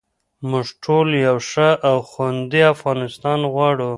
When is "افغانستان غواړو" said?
2.73-3.89